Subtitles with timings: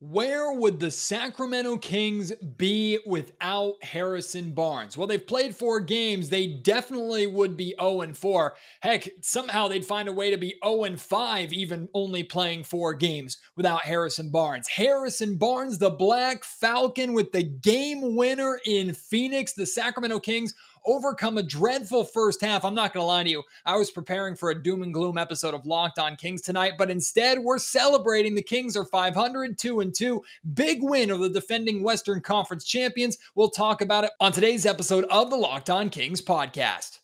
[0.00, 4.98] Where would the Sacramento Kings be without Harrison Barnes?
[4.98, 6.28] Well, they've played four games.
[6.28, 8.54] They definitely would be 0 and 4.
[8.80, 12.92] Heck, somehow they'd find a way to be 0 and 5, even only playing four
[12.92, 14.68] games without Harrison Barnes.
[14.68, 19.52] Harrison Barnes, the Black Falcon, with the game winner in Phoenix.
[19.52, 20.54] The Sacramento Kings
[20.86, 22.64] overcome a dreadful first half.
[22.64, 23.42] I'm not going to lie to you.
[23.64, 26.90] I was preparing for a doom and gloom episode of Locked On Kings tonight, but
[26.90, 28.34] instead we're celebrating.
[28.34, 30.22] The Kings are 500, 2 and 2.
[30.54, 33.18] Big win of the defending Western Conference champions.
[33.34, 36.98] We'll talk about it on today's episode of the Locked On Kings podcast.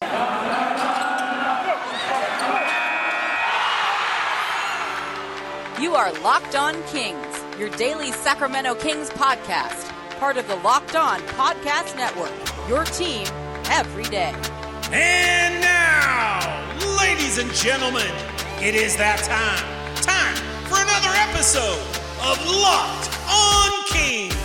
[5.80, 7.26] You are Locked On Kings,
[7.58, 9.88] your daily Sacramento Kings podcast,
[10.18, 12.30] part of the Locked On Podcast Network.
[12.68, 13.26] Your team
[13.70, 14.34] every day.
[14.92, 16.40] And now,
[16.98, 18.10] ladies and gentlemen,
[18.60, 19.64] it is that time.
[20.02, 21.78] Time for another episode
[22.20, 24.39] of Locked on Kings.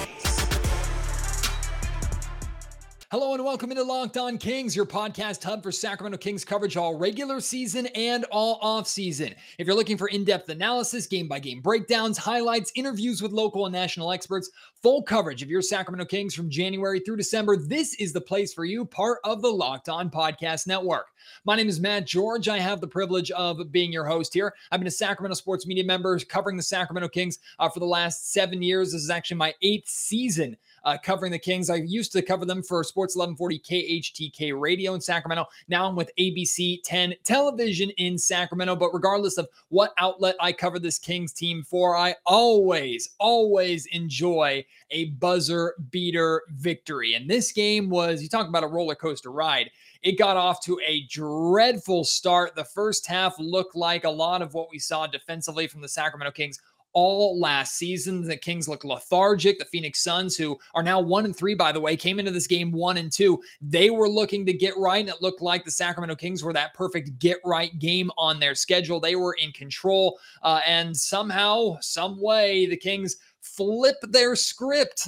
[3.16, 6.98] Hello and welcome into Locked On Kings, your podcast hub for Sacramento Kings coverage all
[6.98, 9.34] regular season and all off season.
[9.58, 14.52] If you're looking for in-depth analysis, game-by-game breakdowns, highlights, interviews with local and national experts,
[14.84, 18.66] full coverage of your Sacramento Kings from January through December, this is the place for
[18.66, 21.08] you, part of the Locked On Podcast Network.
[21.46, 22.50] My name is Matt George.
[22.50, 24.54] I have the privilege of being your host here.
[24.74, 28.34] I've been a Sacramento sports media member covering the Sacramento Kings uh, for the last
[28.34, 28.92] seven years.
[28.92, 31.70] This is actually my eighth season uh, covering the Kings.
[31.70, 35.46] I used to cover them for Sports 1140 KHTK radio in Sacramento.
[35.68, 38.76] Now I'm with ABC 10 television in Sacramento.
[38.76, 44.64] But regardless of what outlet I cover this Kings team for, I always, always enjoy
[44.92, 47.16] a buzzer beater victory.
[47.16, 49.72] And this game was, you talk about a roller coaster ride.
[50.04, 52.56] It got off to a dreadful start.
[52.56, 56.32] The first half looked like a lot of what we saw defensively from the Sacramento
[56.32, 56.60] Kings
[56.96, 58.24] all last season.
[58.24, 59.60] The Kings look lethargic.
[59.60, 62.48] The Phoenix Suns, who are now one and three, by the way, came into this
[62.48, 63.40] game one and two.
[63.62, 66.74] They were looking to get right, and it looked like the Sacramento Kings were that
[66.74, 69.00] perfect get right game on their schedule.
[69.00, 75.08] They were in control, uh, and somehow, some way, the Kings flip their script.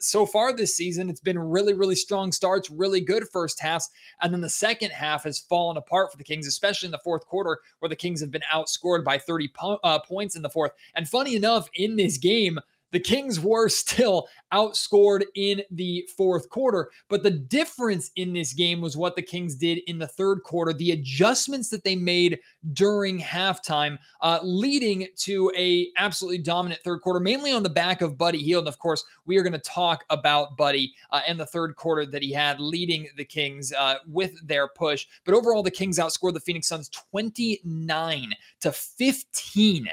[0.00, 3.90] So far this season, it's been really, really strong starts, really good first halves.
[4.20, 7.26] And then the second half has fallen apart for the Kings, especially in the fourth
[7.26, 10.72] quarter, where the Kings have been outscored by 30 po- uh, points in the fourth.
[10.94, 12.58] And funny enough, in this game,
[12.90, 16.90] the Kings were still outscored in the fourth quarter.
[17.08, 20.72] But the difference in this game was what the Kings did in the third quarter,
[20.72, 22.38] the adjustments that they made
[22.72, 28.18] during halftime, uh, leading to a absolutely dominant third quarter, mainly on the back of
[28.18, 28.62] Buddy Hield.
[28.62, 32.06] And of course, we are going to talk about Buddy uh, and the third quarter
[32.06, 35.06] that he had leading the Kings uh, with their push.
[35.24, 39.88] But overall, the Kings outscored the Phoenix Suns 29 to 15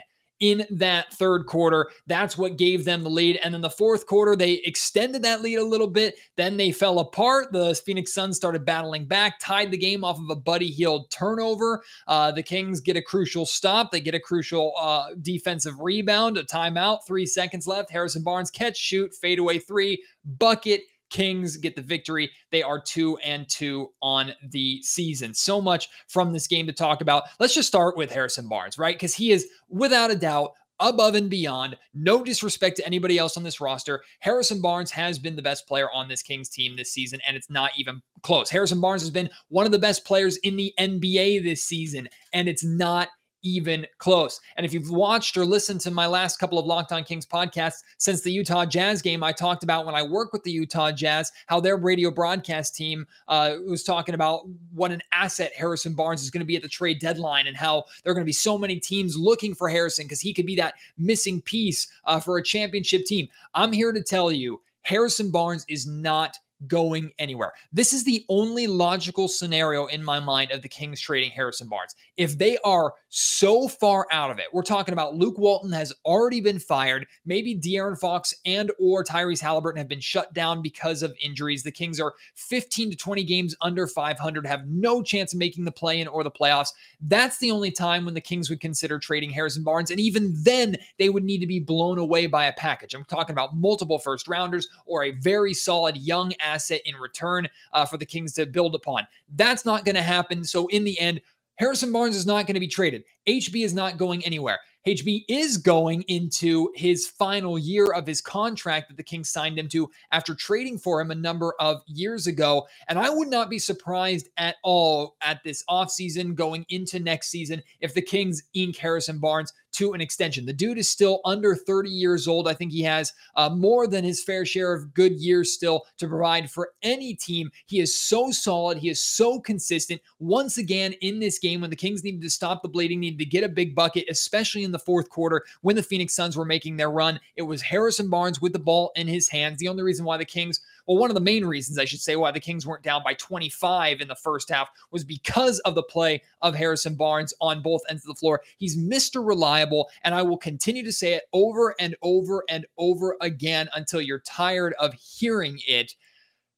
[0.45, 1.89] in that third quarter.
[2.06, 3.39] That's what gave them the lead.
[3.44, 6.16] And then the fourth quarter, they extended that lead a little bit.
[6.35, 7.51] Then they fell apart.
[7.51, 11.83] The Phoenix Suns started battling back, tied the game off of a Buddy Hield turnover.
[12.07, 13.91] Uh, the Kings get a crucial stop.
[13.91, 17.89] They get a crucial uh, defensive rebound, a timeout, three seconds left.
[17.89, 20.03] Harrison Barnes catch, shoot, fadeaway three,
[20.38, 20.81] bucket
[21.15, 22.29] Kings get the victory.
[22.51, 25.33] They are two and two on the season.
[25.33, 27.23] So much from this game to talk about.
[27.39, 28.97] Let's just start with Harrison Barnes, right?
[28.97, 31.77] Because he is without a doubt above and beyond.
[31.93, 34.03] No disrespect to anybody else on this roster.
[34.19, 37.49] Harrison Barnes has been the best player on this Kings team this season, and it's
[37.49, 38.49] not even close.
[38.49, 42.49] Harrison Barnes has been one of the best players in the NBA this season, and
[42.49, 43.07] it's not
[43.45, 44.41] even close.
[44.57, 47.83] And if you've watched or listened to my last couple of Locked On Kings podcasts
[47.97, 51.31] since the Utah Jazz game, I talked about when I work with the Utah Jazz,
[51.45, 56.31] how their radio broadcast team uh, was talking about what an asset Harrison Barnes is
[56.31, 58.57] going to be at the trade deadline and how there are going to be so
[58.57, 62.44] many teams looking for Harrison because he could be that missing piece uh, for a
[62.44, 63.27] championship team.
[63.53, 67.53] I'm here to tell you Harrison Barnes is not going anywhere.
[67.71, 71.95] This is the only logical scenario in my mind of the Kings trading Harrison Barnes.
[72.17, 76.41] If they are so far out of it, we're talking about Luke Walton has already
[76.41, 77.05] been fired.
[77.25, 81.63] Maybe De'Aaron Fox and or Tyrese Halliburton have been shut down because of injuries.
[81.63, 85.71] The Kings are 15 to 20 games under 500, have no chance of making the
[85.71, 86.69] play-in or the playoffs.
[87.01, 89.91] That's the only time when the Kings would consider trading Harrison Barnes.
[89.91, 92.94] And even then, they would need to be blown away by a package.
[92.94, 97.86] I'm talking about multiple first rounders or a very solid young asset in return uh,
[97.86, 99.07] for the Kings to build upon.
[99.36, 100.44] That's not going to happen.
[100.44, 101.21] So, in the end,
[101.56, 103.03] Harrison Barnes is not going to be traded.
[103.27, 104.59] HB is not going anywhere.
[104.86, 109.68] HB is going into his final year of his contract that the Kings signed him
[109.69, 112.68] to after trading for him a number of years ago.
[112.88, 117.63] And I would not be surprised at all at this offseason going into next season
[117.80, 120.45] if the Kings ink Harrison Barnes to an extension.
[120.45, 122.48] The dude is still under 30 years old.
[122.48, 126.07] I think he has uh, more than his fair share of good years still to
[126.07, 127.50] provide for any team.
[127.66, 128.77] He is so solid.
[128.77, 130.01] He is so consistent.
[130.19, 133.25] Once again, in this game, when the Kings needed to stop the bleeding, needed to
[133.25, 136.78] get a big bucket, especially in the fourth quarter when the Phoenix Suns were making
[136.78, 139.60] their run, it was Harrison Barnes with the ball in his hands.
[139.60, 142.15] The only reason why the Kings well, one of the main reasons I should say
[142.15, 145.83] why the Kings weren't down by 25 in the first half was because of the
[145.83, 148.41] play of Harrison Barnes on both ends of the floor.
[148.57, 149.25] He's Mr.
[149.25, 154.01] Reliable, and I will continue to say it over and over and over again until
[154.01, 155.93] you're tired of hearing it.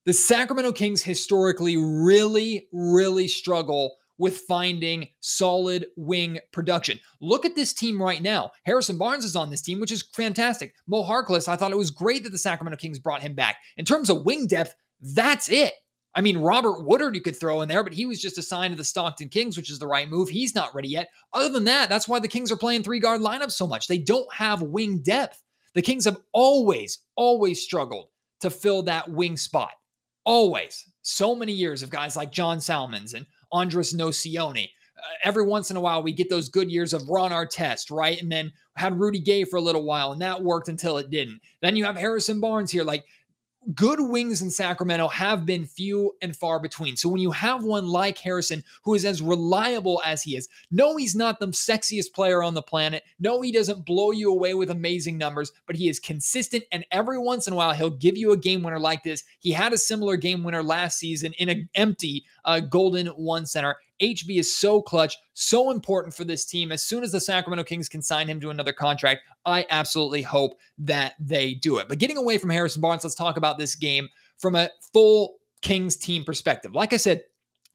[0.05, 6.99] The Sacramento Kings historically really, really struggle with finding solid wing production.
[7.21, 8.51] Look at this team right now.
[8.65, 10.73] Harrison Barnes is on this team, which is fantastic.
[10.87, 13.57] Mo Harkless, I thought it was great that the Sacramento Kings brought him back.
[13.77, 15.73] In terms of wing depth, that's it.
[16.15, 18.77] I mean, Robert Woodard you could throw in there, but he was just assigned to
[18.77, 20.29] the Stockton Kings, which is the right move.
[20.29, 21.09] He's not ready yet.
[21.31, 23.87] Other than that, that's why the Kings are playing three guard lineups so much.
[23.87, 25.43] They don't have wing depth.
[25.75, 28.07] The Kings have always, always struggled
[28.41, 29.73] to fill that wing spot.
[30.23, 30.85] Always.
[31.03, 34.69] So many years of guys like John Salmons and Andres Nocioni.
[34.97, 38.21] Uh, every once in a while, we get those good years of Ron Artest, right?
[38.21, 41.39] And then had Rudy Gay for a little while, and that worked until it didn't.
[41.61, 42.83] Then you have Harrison Barnes here.
[42.83, 43.05] Like
[43.73, 46.95] good wings in Sacramento have been few and far between.
[46.95, 50.95] So when you have one like Harrison, who is as reliable as he is, no,
[50.95, 53.03] he's not the sexiest player on the planet.
[53.19, 56.63] No, he doesn't blow you away with amazing numbers, but he is consistent.
[56.71, 59.23] And every once in a while, he'll give you a game winner like this.
[59.39, 63.75] He had a similar game winner last season in an empty uh, Golden One Center.
[64.01, 66.71] HB is so clutch, so important for this team.
[66.71, 70.57] As soon as the Sacramento Kings can sign him to another contract, I absolutely hope
[70.79, 71.87] that they do it.
[71.87, 74.07] But getting away from Harrison Barnes, let's talk about this game
[74.37, 76.75] from a full Kings team perspective.
[76.75, 77.23] Like I said,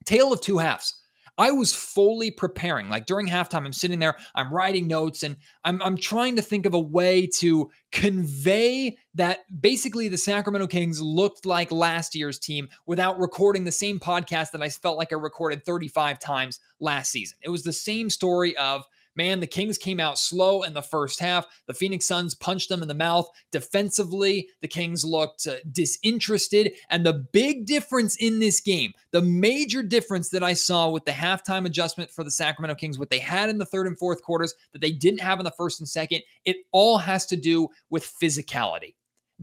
[0.04, 1.01] tale of two halves.
[1.38, 2.90] I was fully preparing.
[2.90, 6.66] Like during halftime, I'm sitting there, I'm writing notes, and I'm, I'm trying to think
[6.66, 12.68] of a way to convey that basically the Sacramento Kings looked like last year's team
[12.86, 17.38] without recording the same podcast that I felt like I recorded 35 times last season.
[17.42, 21.20] It was the same story of Man, the Kings came out slow in the first
[21.20, 21.46] half.
[21.66, 23.28] The Phoenix Suns punched them in the mouth.
[23.50, 26.72] Defensively, the Kings looked uh, disinterested.
[26.90, 31.12] And the big difference in this game, the major difference that I saw with the
[31.12, 34.54] halftime adjustment for the Sacramento Kings, what they had in the third and fourth quarters
[34.72, 38.10] that they didn't have in the first and second, it all has to do with
[38.22, 38.94] physicality.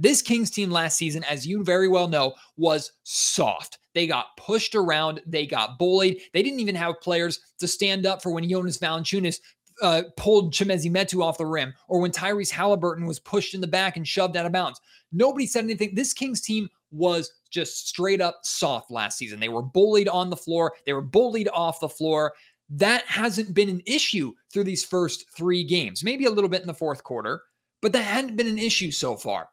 [0.01, 3.79] This Kings team last season, as you very well know, was soft.
[3.93, 5.19] They got pushed around.
[5.25, 6.21] They got bullied.
[6.33, 9.39] They didn't even have players to stand up for when Jonas Valanciunas
[9.81, 13.67] uh, pulled Chimezie Metu off the rim, or when Tyrese Halliburton was pushed in the
[13.67, 14.81] back and shoved out of bounds.
[15.11, 15.95] Nobody said anything.
[15.95, 19.39] This Kings team was just straight up soft last season.
[19.39, 22.33] They were bullied on the floor, they were bullied off the floor.
[22.71, 26.67] That hasn't been an issue through these first three games, maybe a little bit in
[26.67, 27.41] the fourth quarter,
[27.81, 29.49] but that hadn't been an issue so far.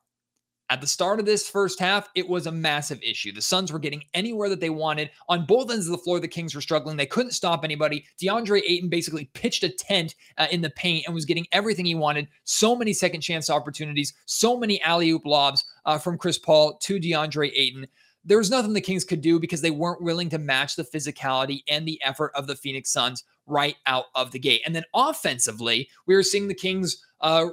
[0.68, 3.30] At the start of this first half, it was a massive issue.
[3.30, 5.10] The Suns were getting anywhere that they wanted.
[5.28, 6.96] On both ends of the floor, the Kings were struggling.
[6.96, 8.04] They couldn't stop anybody.
[8.20, 11.94] DeAndre Ayton basically pitched a tent uh, in the paint and was getting everything he
[11.94, 12.26] wanted.
[12.42, 16.98] So many second chance opportunities, so many alley oop lobs uh, from Chris Paul to
[16.98, 17.86] DeAndre Ayton.
[18.24, 21.62] There was nothing the Kings could do because they weren't willing to match the physicality
[21.68, 24.62] and the effort of the Phoenix Suns right out of the gate.
[24.66, 27.46] And then offensively, we were seeing the Kings uh,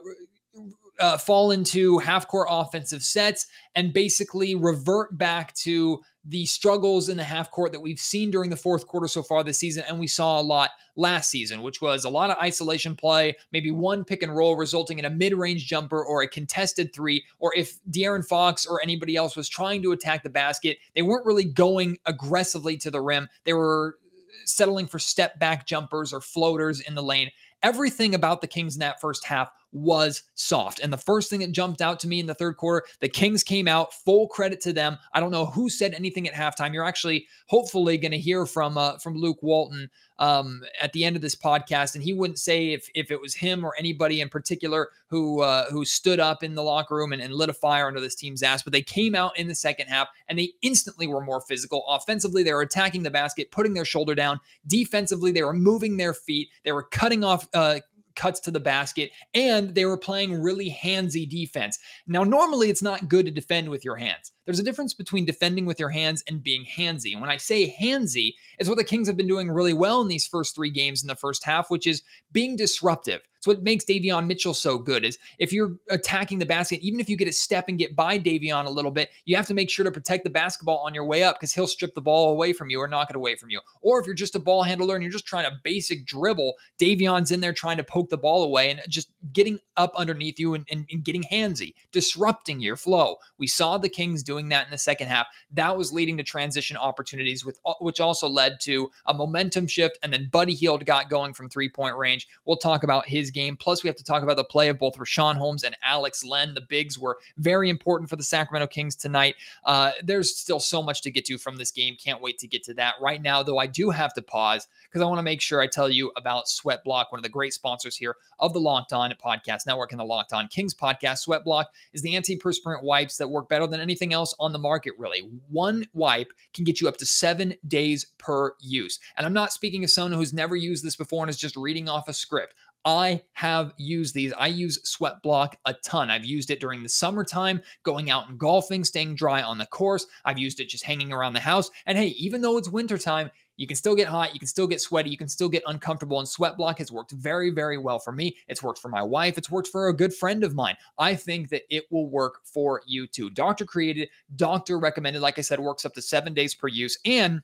[1.00, 7.18] uh, fall into half court offensive sets and basically revert back to the struggles in
[7.18, 9.84] the half court that we've seen during the fourth quarter so far this season.
[9.90, 13.72] And we saw a lot last season, which was a lot of isolation play, maybe
[13.72, 17.26] one pick and roll resulting in a mid range jumper or a contested three.
[17.40, 21.26] Or if De'Aaron Fox or anybody else was trying to attack the basket, they weren't
[21.26, 23.28] really going aggressively to the rim.
[23.44, 23.98] They were
[24.46, 27.32] settling for step back jumpers or floaters in the lane.
[27.64, 30.80] Everything about the Kings in that first half was soft.
[30.80, 33.44] And the first thing that jumped out to me in the third quarter, the Kings
[33.44, 34.98] came out, full credit to them.
[35.14, 36.74] I don't know who said anything at halftime.
[36.74, 39.90] You're actually hopefully going to hear from uh, from Luke Walton
[40.20, 43.34] um, at the end of this podcast, and he wouldn't say if if it was
[43.34, 47.22] him or anybody in particular who uh, who stood up in the locker room and,
[47.22, 48.64] and lit a fire under this team's ass.
[48.64, 51.84] But they came out in the second half and they instantly were more physical.
[51.88, 54.40] Offensively, they were attacking the basket, putting their shoulder down.
[54.68, 56.50] Defensively, they were moving their feet.
[56.64, 57.80] They were cutting off uh,
[58.16, 61.80] cuts to the basket, and they were playing really handsy defense.
[62.08, 64.32] Now, normally it's not good to defend with your hands.
[64.46, 67.14] There's a difference between defending with your hands and being handsy.
[67.14, 70.08] And when I say handsy, it's what the Kings have been doing really well in
[70.08, 73.22] these first three games in the first half, which is being disruptive.
[73.44, 77.10] It's what makes Davion Mitchell so good is if you're attacking the basket, even if
[77.10, 79.70] you get a step and get by Davion a little bit, you have to make
[79.70, 82.54] sure to protect the basketball on your way up because he'll strip the ball away
[82.54, 83.60] from you or knock it away from you.
[83.82, 87.32] Or if you're just a ball handler and you're just trying to basic dribble, Davion's
[87.32, 90.66] in there trying to poke the ball away and just getting up underneath you and,
[90.72, 93.18] and, and getting handsy, disrupting your flow.
[93.38, 95.28] We saw the Kings doing that in the second half.
[95.52, 100.00] That was leading to transition opportunities, with which also led to a momentum shift.
[100.02, 102.28] And then Buddy Hield got going from three point range.
[102.46, 103.56] We'll talk about his game.
[103.56, 106.56] Plus, we have to talk about the play of both Richaun Holmes and Alex Len.
[106.56, 109.36] The bigs were very important for the Sacramento Kings tonight.
[109.66, 111.96] Uh, there's still so much to get to from this game.
[112.04, 112.96] Can't wait to get to that.
[113.00, 115.68] Right now, though, I do have to pause because I want to make sure I
[115.68, 119.14] tell you about Sweat Block, one of the great sponsors here of the Locked On
[119.24, 121.20] Podcast Network and the Locked On Kings podcast.
[121.20, 124.94] Sweat Block is the antiperspirant wipes that work better than anything else on the market,
[124.98, 125.30] really.
[125.50, 129.00] One wipe can get you up to seven days per use.
[129.18, 131.90] And I'm not speaking of someone who's never used this before and is just reading
[131.90, 132.54] off a script.
[132.86, 134.34] I have used these.
[134.34, 136.10] I use Sweat Block a ton.
[136.10, 140.06] I've used it during the summertime, going out and golfing, staying dry on the course.
[140.26, 141.72] I've used it just hanging around the house.
[141.86, 144.82] And hey, even though it's wintertime, you can still get hot, you can still get
[144.82, 146.20] sweaty, you can still get uncomfortable.
[146.20, 148.36] And Sweat Block has worked very, very well for me.
[148.48, 150.76] It's worked for my wife, it's worked for a good friend of mine.
[150.98, 153.30] I think that it will work for you too.
[153.30, 156.98] Doctor created, doctor recommended, like I said, works up to seven days per use.
[157.06, 157.42] And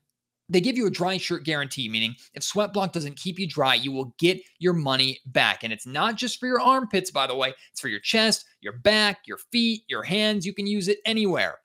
[0.50, 3.76] they give you a dry shirt guarantee, meaning if Sweat Block doesn't keep you dry,
[3.76, 5.64] you will get your money back.
[5.64, 8.74] And it's not just for your armpits, by the way, it's for your chest, your
[8.74, 10.46] back, your feet, your hands.
[10.46, 11.60] You can use it anywhere.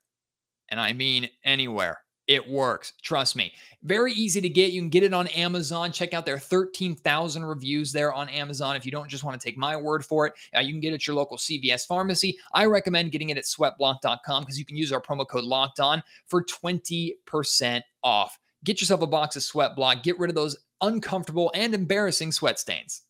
[0.69, 2.04] And I mean anywhere.
[2.27, 2.95] It works.
[3.03, 3.53] Trust me.
[3.83, 4.73] Very easy to get.
[4.73, 5.93] You can get it on Amazon.
[5.93, 8.77] Check out their 13,000 reviews there on Amazon.
[8.77, 10.93] If you don't just want to take my word for it, uh, you can get
[10.93, 12.39] it at your local CVS pharmacy.
[12.55, 16.03] I recommend getting it at sweatblock.com because you can use our promo code locked on
[16.27, 18.39] for 20% off.
[18.65, 20.03] Get yourself a box of Sweat Block.
[20.03, 23.03] Get rid of those uncomfortable and embarrassing sweat stains.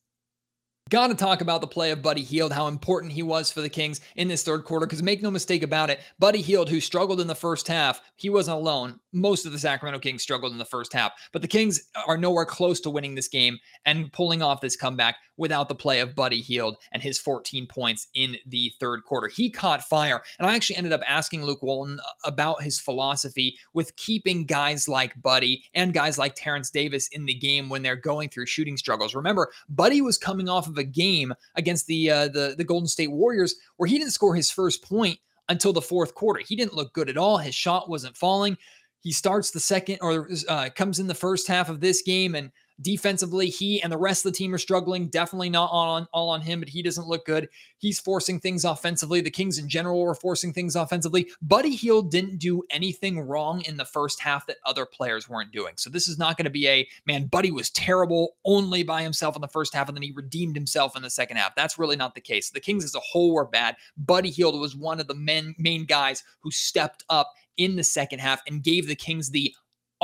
[0.90, 3.70] Got to talk about the play of Buddy Hield, how important he was for the
[3.70, 4.84] Kings in this third quarter.
[4.84, 8.28] Because make no mistake about it, Buddy Hield, who struggled in the first half, he
[8.28, 9.00] wasn't alone.
[9.10, 12.44] Most of the Sacramento Kings struggled in the first half, but the Kings are nowhere
[12.44, 16.40] close to winning this game and pulling off this comeback without the play of Buddy
[16.40, 19.28] Hield and his 14 points in the third quarter.
[19.28, 20.22] He caught fire.
[20.38, 24.88] And I actually ended up asking Luke Walton uh, about his philosophy with keeping guys
[24.88, 28.76] like Buddy and guys like Terrence Davis in the game when they're going through shooting
[28.76, 29.14] struggles.
[29.14, 33.10] Remember, Buddy was coming off of a game against the uh, the, the Golden State
[33.10, 36.40] Warriors where he didn't score his first point until the fourth quarter.
[36.40, 37.38] He didn't look good at all.
[37.38, 38.56] His shot wasn't falling.
[39.00, 42.50] He starts the second or uh, comes in the first half of this game and
[42.80, 45.08] Defensively, he and the rest of the team are struggling.
[45.08, 47.48] Definitely not on all on him, but he doesn't look good.
[47.78, 49.20] He's forcing things offensively.
[49.20, 51.30] The Kings in general were forcing things offensively.
[51.40, 55.74] Buddy Hield didn't do anything wrong in the first half that other players weren't doing.
[55.76, 57.26] So this is not going to be a man.
[57.26, 60.96] Buddy was terrible only by himself in the first half, and then he redeemed himself
[60.96, 61.54] in the second half.
[61.54, 62.50] That's really not the case.
[62.50, 63.76] The Kings as a whole were bad.
[63.96, 68.18] Buddy Hield was one of the men, main guys who stepped up in the second
[68.18, 69.54] half and gave the Kings the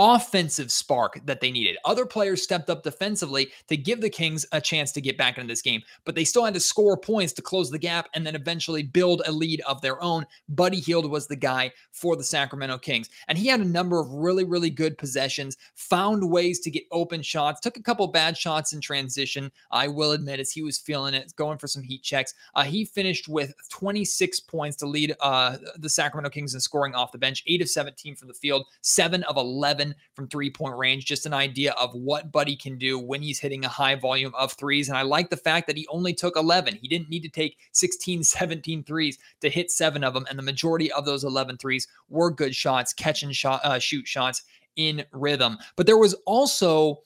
[0.00, 1.76] offensive spark that they needed.
[1.84, 5.46] Other players stepped up defensively to give the Kings a chance to get back into
[5.46, 8.34] this game, but they still had to score points to close the gap and then
[8.34, 10.24] eventually build a lead of their own.
[10.48, 14.10] Buddy Hield was the guy for the Sacramento Kings, and he had a number of
[14.10, 18.72] really, really good possessions, found ways to get open shots, took a couple bad shots
[18.72, 19.52] in transition.
[19.70, 22.32] I will admit, as he was feeling it, going for some heat checks.
[22.54, 27.12] Uh, he finished with 26 points to lead uh, the Sacramento Kings in scoring off
[27.12, 31.06] the bench, 8 of 17 from the field, 7 of 11 from three point range.
[31.06, 34.52] Just an idea of what Buddy can do when he's hitting a high volume of
[34.52, 34.88] threes.
[34.88, 36.78] And I like the fact that he only took 11.
[36.80, 40.26] He didn't need to take 16, 17 threes to hit seven of them.
[40.28, 44.06] And the majority of those 11 threes were good shots, catch and shot, uh, shoot
[44.06, 44.42] shots
[44.76, 45.58] in rhythm.
[45.76, 47.02] But there was also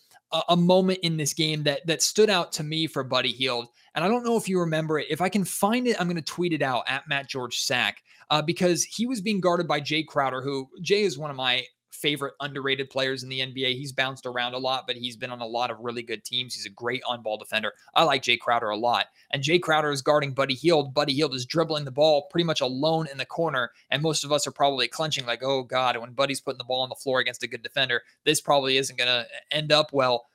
[0.49, 3.69] a, moment in this game that that stood out to me for Buddy Hield.
[3.95, 5.07] And I don't know if you remember it.
[5.09, 8.03] If I can find it, I'm going to tweet it out at Matt George Sack
[8.31, 11.65] uh, because he was being guarded by Jae Crowder, who Jae is one of my
[11.95, 13.77] favorite underrated players in the NBA.
[13.77, 16.55] He's bounced around a lot, but he's been on a lot of really good teams.
[16.55, 17.73] He's a great on ball defender.
[17.95, 19.07] I like Jae Crowder a lot.
[19.31, 20.95] And Jae Crowder is guarding Buddy Hield.
[20.95, 23.71] Buddy Hield is dribbling the ball pretty much alone in the corner.
[23.91, 26.83] And most of us are probably clenching, like, oh God, when Buddy's putting the ball
[26.83, 30.27] on the floor against a good defender, this probably isn't going to end up well.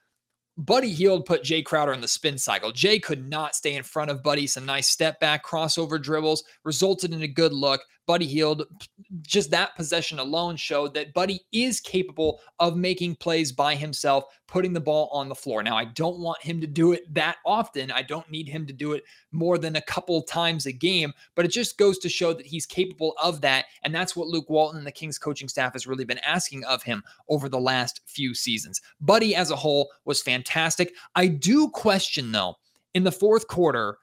[0.58, 2.74] Buddy Hield put Jae Crowder in the spin cycle.
[2.74, 4.46] Jae could not stay in front of Buddy.
[4.46, 7.82] Some nice step back crossover dribbles resulted in a good look.
[8.10, 8.64] Buddy Hield,
[9.22, 14.74] just that possession alone showed that Buddy is capable of making plays by himself, putting
[14.74, 15.62] the ball on the floor.
[15.62, 17.92] Now, I don't want him to do it that often.
[17.92, 21.46] I don't need him to do it more than a couple times a game, but
[21.46, 23.66] it just goes to show that he's capable of that.
[23.84, 26.82] And that's what Luke Walton and the Kings coaching staff has really been asking of
[26.82, 28.82] him over the last few seasons.
[29.00, 30.96] Buddy, as a whole, was fantastic.
[31.14, 32.56] I do question, though,
[32.96, 34.00] in the fourth quarter,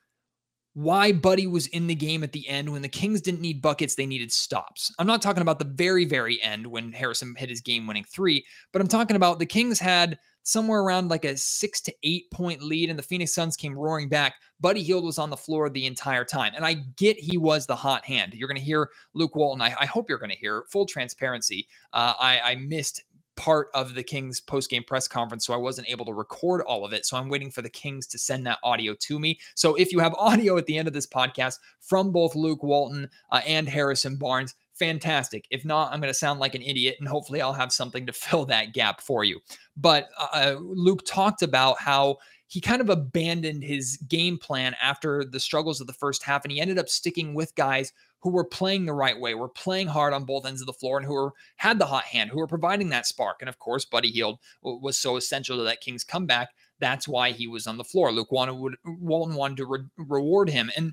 [0.77, 3.95] why Buddy was in the game at the end when the Kings didn't need buckets,
[3.95, 4.93] they needed stops.
[4.99, 8.45] I'm not talking about the very, very end when Harrison hit his game winning three,
[8.75, 12.61] but I'm talking about the Kings had somewhere around like a six to eight point
[12.61, 14.35] lead, and the Phoenix Suns came roaring back.
[14.61, 16.53] Buddy Hield was on the floor the entire time.
[16.55, 18.35] And I get he was the hot hand.
[18.35, 19.63] You're going to hear Luke Walton.
[19.63, 21.69] I, I hope you're going to hear full transparency.
[21.95, 23.03] Uh, I, I missed
[23.37, 26.93] part of the Kings post-game press conference, so I wasn't able to record all of
[26.93, 27.07] it.
[27.07, 29.39] So I'm waiting for the Kings to send that audio to me.
[29.55, 33.09] So if you have audio at the end of this podcast from both Luke Walton
[33.31, 35.47] uh, and Harrison Barnes, fantastic.
[35.51, 38.13] If not, I'm going to sound like an idiot, and hopefully I'll have something to
[38.13, 39.41] fill that gap for you.
[39.77, 45.25] But uh, uh, Luke talked about how he kind of abandoned his game plan after
[45.25, 48.45] the struggles of the first half, and he ended up sticking with guys who were
[48.45, 51.15] playing the right way, were playing hard on both ends of the floor, and who
[51.15, 53.37] were had the hot hand, who were providing that spark.
[53.41, 56.49] And of course, Buddy Hield was so essential to that Kings comeback.
[56.79, 58.13] That's why he was on the floor.
[58.13, 60.93] Luke wanted, Walton wanted to re- reward him, and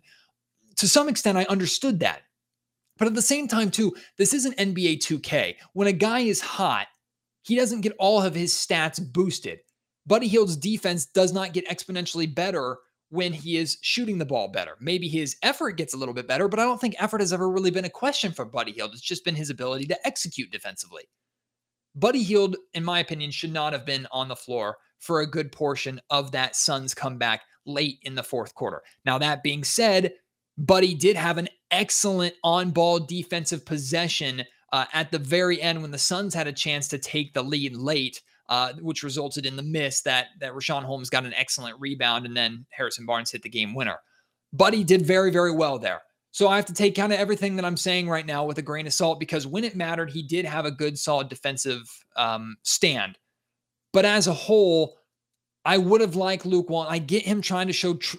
[0.78, 2.22] to some extent, I understood that.
[2.98, 5.56] But at the same time, too, this isn't NBA 2K.
[5.74, 6.88] When a guy is hot,
[7.42, 9.60] he doesn't get all of his stats boosted.
[10.06, 12.78] Buddy Hield's defense does not get exponentially better
[13.14, 14.76] when he is shooting the ball better.
[14.80, 17.48] Maybe his effort gets a little bit better, but I don't think effort has ever
[17.48, 18.90] really been a question for Buddy Hield.
[18.92, 21.04] It's just been his ability to execute defensively.
[21.94, 25.52] Buddy Hield, in my opinion, should not have been on the floor for a good
[25.52, 28.82] portion of that Suns comeback late in the fourth quarter.
[29.06, 30.16] Now, that being said,
[30.58, 35.92] Buddy did have an excellent on ball defensive possession uh, at the very end when
[35.92, 39.64] the Suns had a chance to take the lead late uh, which resulted in the
[39.64, 43.50] miss that that Richaun Holmes got an excellent rebound, and then Harrison Barnes hit the
[43.50, 44.00] game winner.
[44.52, 46.02] Buddy did very, very well there.
[46.32, 48.64] So I have to take kind of everything that I'm saying right now with a
[48.64, 51.82] grain of salt because when it mattered, he did have a good, solid defensive
[52.16, 53.20] um, stand.
[53.94, 54.98] But as a whole,
[55.64, 56.92] I would have liked Luke Walton.
[56.92, 58.18] I get him trying to show tr-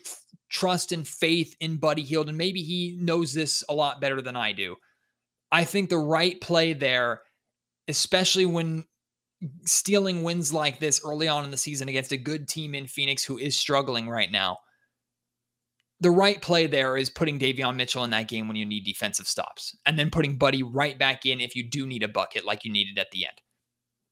[0.49, 4.37] trust and faith in Buddy Hield, and maybe he knows this a lot better than
[4.37, 4.76] I do.
[5.50, 7.23] I think the right play there,
[7.88, 8.85] especially when
[9.65, 13.25] stealing wins like this early on in the season against a good team in Phoenix
[13.25, 14.59] who is struggling right now.
[16.01, 19.27] The right play there is putting Davion Mitchell in that game when you need defensive
[19.27, 22.65] stops, and then putting Buddy right back in if you do need a bucket like
[22.65, 23.40] you needed at the end.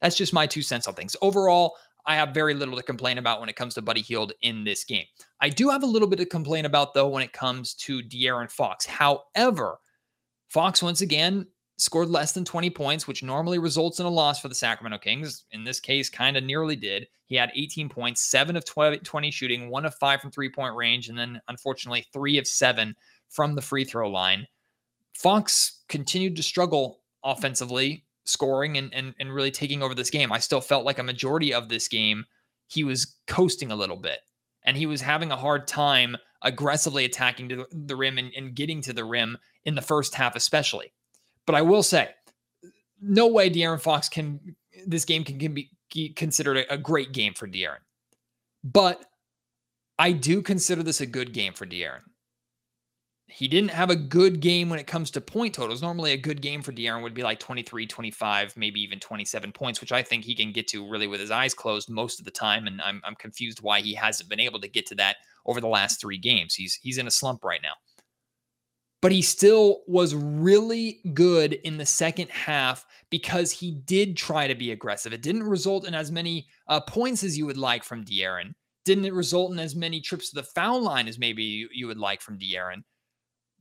[0.00, 1.16] That's just my two cents on things.
[1.20, 1.74] Overall,
[2.06, 4.84] I have very little to complain about when it comes to Buddy Hield in this
[4.84, 5.04] game.
[5.40, 8.50] I do have a little bit to complain about, though, when it comes to De'Aaron
[8.50, 8.86] Fox.
[8.86, 9.78] However,
[10.48, 11.46] Fox once again
[11.82, 15.44] scored less than 20 points, which normally results in a loss for the Sacramento Kings.
[15.50, 17.08] In this case, kind of nearly did.
[17.26, 20.76] He had 18 points, seven of 12, 20 shooting, one of five from three point
[20.76, 22.94] range, and then unfortunately, three of seven
[23.28, 24.46] from the free throw line.
[25.14, 30.32] Fox continued to struggle offensively, scoring and, and, and really taking over this game.
[30.32, 32.24] I still felt like a majority of this game,
[32.68, 34.20] he was coasting a little bit
[34.64, 38.80] and he was having a hard time aggressively attacking to the rim and, and getting
[38.82, 40.92] to the rim in the first half, especially.
[41.46, 42.10] But I will say,
[43.00, 45.70] no way De'Aaron Fox can this game can, can be
[46.16, 47.82] considered a, a great game for De'Aaron.
[48.64, 49.04] But
[49.98, 52.02] I do consider this a good game for De'Aaron.
[53.26, 55.80] He didn't have a good game when it comes to point totals.
[55.80, 59.80] Normally, a good game for De'Aaron would be like 23, 25, maybe even 27 points,
[59.80, 62.30] which I think he can get to really with his eyes closed most of the
[62.30, 62.66] time.
[62.66, 65.68] And I'm, I'm confused why he hasn't been able to get to that over the
[65.68, 66.54] last three games.
[66.54, 67.74] He's he's in a slump right now
[69.02, 74.54] but he still was really good in the second half because he did try to
[74.54, 75.12] be aggressive.
[75.12, 78.54] It didn't result in as many uh, points as you would like from De'Aaron.
[78.84, 81.88] Didn't it result in as many trips to the foul line as maybe you, you
[81.88, 82.84] would like from De'Aaron?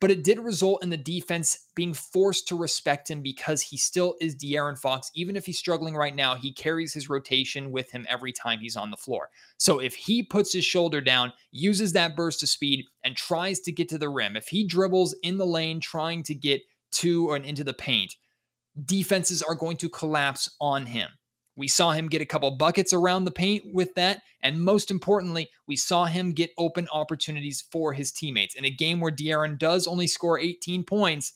[0.02, 4.16] But it did result in the defense being forced to respect him because he still
[4.20, 5.12] is De'Aaron Fox.
[5.14, 8.76] Even if he's struggling right now, he carries his rotation with him every time he's
[8.76, 9.30] on the floor.
[9.58, 13.72] So if he puts his shoulder down, uses that burst of speed, and tries to
[13.72, 16.62] get to the rim, if he dribbles in the lane trying to get
[16.94, 18.16] to and into the paint,
[18.86, 21.10] defenses are going to collapse on him.
[21.56, 24.22] We saw him get a couple buckets around the paint with that.
[24.44, 28.56] And most importantly, we saw him get open opportunities for his teammates.
[28.56, 31.34] In a game where De'Aaron does only score 18 points,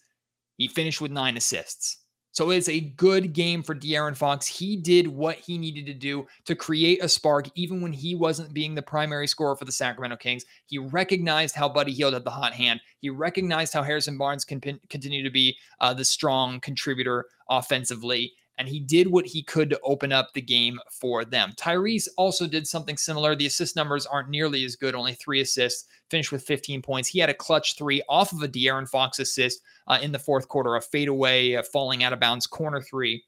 [0.58, 1.98] he finished with nine assists.
[2.36, 4.46] So it's a good game for De'Aaron Fox.
[4.46, 8.54] He did what he needed to do to create a spark, even when he wasn't
[8.54, 10.44] being the primary scorer for the Sacramento Kings.
[10.66, 12.82] He recognized how Buddy Hield had the hot hand.
[13.00, 18.68] He recognized how Harrison Barnes can continue to be uh, the strong contributor offensively and
[18.68, 21.54] he did what he could to open up the game for them.
[21.58, 23.36] Tyrese also did something similar.
[23.36, 27.10] The assist numbers aren't nearly as good, only three assists, finished with 15 points.
[27.10, 30.48] He had a clutch three off of a De'Aaron Fox assist uh, in the fourth
[30.48, 33.24] quarter, a fadeaway, a falling out of bounds corner three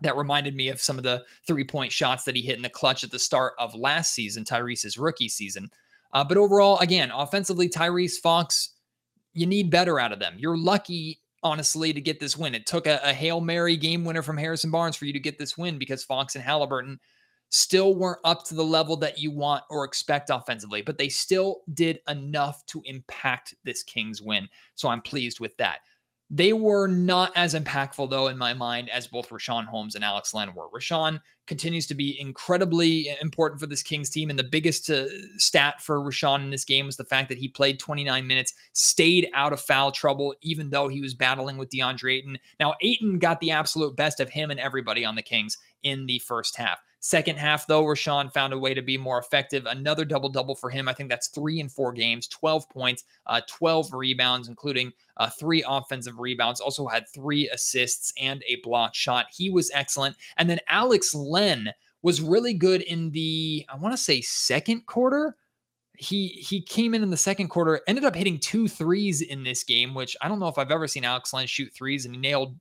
[0.00, 2.68] that reminded me of some of the three point shots that he hit in the
[2.68, 5.70] clutch at the start of last season, Tyrese's rookie season.
[6.12, 8.74] Uh, but overall, again, offensively, Tyrese Fox,
[9.32, 10.34] you need better out of them.
[10.38, 12.54] You're lucky, honestly, to get this win.
[12.54, 15.38] It took a, a Hail Mary game winner from Harrison Barnes for you to get
[15.38, 16.98] this win because Fox and Halliburton
[17.50, 21.62] still weren't up to the level that you want or expect offensively, but they still
[21.74, 24.48] did enough to impact this Kings win.
[24.74, 25.80] So I'm pleased with that.
[26.28, 30.34] They were not as impactful, though, in my mind, as both Richaun Holmes and Alex
[30.34, 30.68] Len were.
[30.70, 34.30] Richaun continues to be incredibly important for this Kings team.
[34.30, 35.06] And the biggest uh,
[35.36, 39.28] stat for Richaun in this game was the fact that he played 29 minutes, stayed
[39.34, 42.38] out of foul trouble, even though he was battling with DeAndre Ayton.
[42.58, 46.18] Now, Ayton got the absolute best of him and everybody on the Kings in the
[46.20, 46.80] first half.
[47.06, 49.64] Second half, though, Richaun found a way to be more effective.
[49.66, 50.88] Another double double for him.
[50.88, 55.64] I think that's three in four games, 12 points, uh, 12 rebounds, including uh, three
[55.68, 56.60] offensive rebounds.
[56.60, 59.26] Also had three assists and a block shot.
[59.32, 60.16] He was excellent.
[60.36, 65.36] And then Alex Len was really good in the, I want to say, second quarter
[65.98, 69.64] he he came in in the second quarter, ended up hitting two threes in this
[69.64, 72.20] game, which I don't know if I've ever seen Alex Len shoot threes, and he
[72.20, 72.54] nailed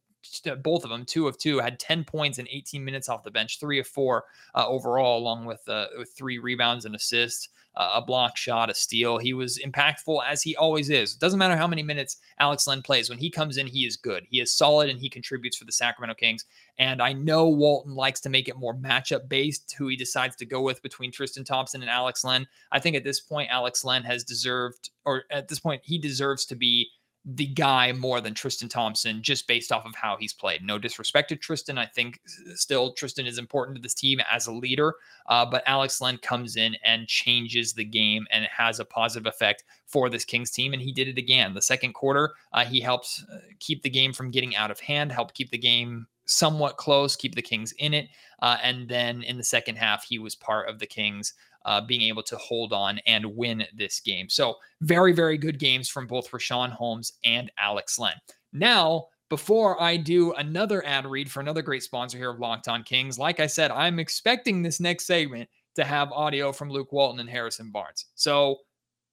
[0.62, 3.60] both of them, two of two, had 10 points in 18 minutes off the bench,
[3.60, 8.02] three of four uh, overall, along with, uh, with three rebounds and assists, uh, a
[8.02, 9.18] block shot, a steal.
[9.18, 11.16] He was impactful as he always is.
[11.16, 13.10] Doesn't matter how many minutes Alex Len plays.
[13.10, 14.26] When he comes in, he is good.
[14.30, 16.46] He is solid and he contributes for the Sacramento Kings.
[16.78, 20.46] And I know Walton likes to make it more matchup based, who he decides to
[20.46, 22.48] go with between Tristan Thompson and Alex Len.
[22.72, 26.46] I think at this point, Alex Len has deserved, or at this point, he deserves
[26.46, 26.90] to be
[27.28, 30.64] the guy more than Tristan Thompson just based off of how he's played.
[30.64, 31.78] No disrespect to Tristan.
[31.78, 32.20] I think
[32.54, 34.94] still Tristan is important to this team as a leader,
[35.28, 39.64] uh, but Alex Len comes in and changes the game and has a positive effect
[39.88, 40.74] for this Kings team.
[40.74, 41.56] And he did it again.
[41.56, 45.12] The second quarter, uh, he helps uh, keep the game from getting out of hand,
[45.12, 48.10] help keep the game somewhat close, keep the Kings in it.
[48.42, 51.34] Uh, and then in the second half, he was part of the Kings
[51.66, 54.30] uh, being able to hold on and win this game.
[54.30, 58.16] So, very, very good games from both Richaun Holmes and Alex Len.
[58.54, 62.84] Now, before I do another ad read for another great sponsor here of Locked On
[62.84, 67.20] Kings, like I said, I'm expecting this next segment to have audio from Luke Walton
[67.20, 68.06] and Harrison Barnes.
[68.16, 68.58] So,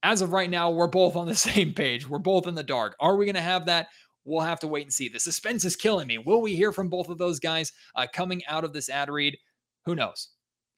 [0.02, 2.08] as of right now, we're both on the same page.
[2.08, 2.96] We're both in the dark.
[3.00, 3.88] Are we going to have that?
[4.24, 5.08] We'll have to wait and see.
[5.08, 6.18] The suspense is killing me.
[6.18, 9.36] Will we hear from both of those guys uh, coming out of this ad read?
[9.84, 10.28] Who knows?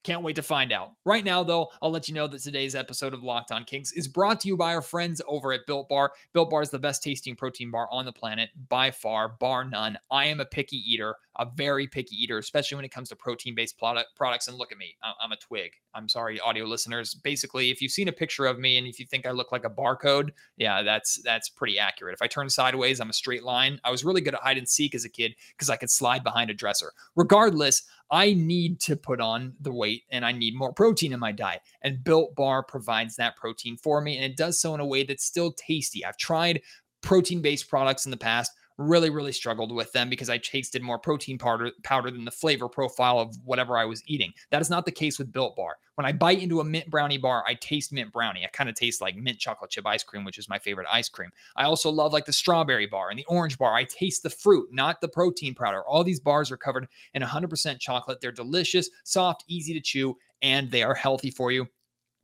[0.04, 0.92] Can't wait to find out.
[1.06, 4.06] Right now, though, I'll let you know that today's episode of Locked On Kings is
[4.06, 6.12] brought to you by our friends over at Built Bar.
[6.34, 9.96] Built Bar is the best tasting protein bar on the planet by far, bar none.
[10.10, 13.54] I am a picky eater, a very picky eater, especially when it comes to protein
[13.54, 14.46] based product, products.
[14.46, 15.72] And look at me, I'm a twig.
[15.94, 17.14] I'm sorry, audio listeners.
[17.14, 19.64] Basically, if you've seen a picture of me and if you think I look like
[19.64, 22.12] a barcode, yeah, that's that's pretty accurate.
[22.12, 23.80] If I turn sideways, I'm a straight line.
[23.84, 26.22] I was really good at hide and seek as a kid because I could slide
[26.22, 26.92] behind a dresser.
[27.16, 27.84] Regardless,
[28.14, 31.62] I need to put on the weight and I need more protein in my diet.
[31.83, 34.14] And Built Bar provides that protein for me.
[34.14, 36.05] And it does so in a way that's still tasty.
[36.05, 36.62] I've tried
[37.03, 40.98] protein based products in the past really, really struggled with them because I tasted more
[40.98, 44.32] protein powder, powder than the flavor profile of whatever I was eating.
[44.50, 45.76] That is not the case with Built Bar.
[45.94, 48.44] When I bite into a mint brownie bar, I taste mint brownie.
[48.44, 51.08] I kind of taste like mint chocolate chip ice cream, which is my favorite ice
[51.08, 51.30] cream.
[51.54, 53.74] I also love like the strawberry bar and the orange bar.
[53.74, 55.82] I taste the fruit, not the protein powder.
[55.82, 58.20] All these bars are covered in 100% chocolate.
[58.20, 61.68] They're delicious, soft, easy to chew, and they are healthy for you.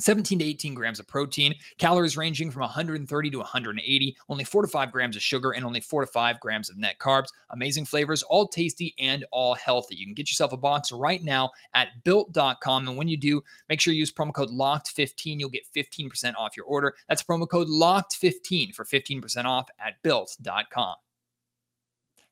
[0.00, 4.68] 17 to 18 grams of protein, calories ranging from 130 to 180, only 4 to
[4.68, 7.28] 5 grams of sugar, and only 4 to 5 grams of net carbs.
[7.50, 9.96] Amazing flavors, all tasty and all healthy.
[9.96, 12.88] You can get yourself a box right now at built.com.
[12.88, 15.38] And when you do, make sure you use promo code LOCKED15.
[15.38, 16.94] You'll get 15% off your order.
[17.08, 20.94] That's promo code LOCKED15 for 15% off at built.com.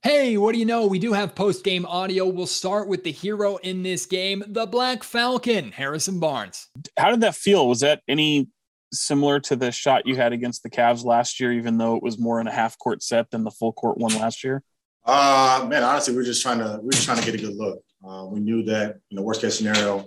[0.03, 0.87] Hey, what do you know?
[0.87, 2.29] We do have post game audio.
[2.29, 6.69] We'll start with the hero in this game, the Black Falcon, Harrison Barnes.
[6.97, 7.67] How did that feel?
[7.67, 8.49] Was that any
[8.93, 12.17] similar to the shot you had against the Cavs last year, even though it was
[12.17, 14.63] more in a half court set than the full court one last year?
[15.05, 17.45] Uh, man, honestly, we are just trying to we are just trying to get a
[17.45, 17.83] good look.
[18.09, 19.99] Uh, we knew that you know worst case scenario,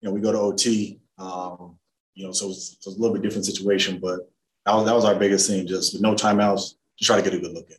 [0.00, 1.00] you know we go to OT.
[1.18, 1.76] Um,
[2.14, 4.20] you know, so it's, a little bit different situation, but
[4.64, 5.66] that was that was our biggest thing.
[5.66, 7.76] Just with no timeouts, just try to get a good look in.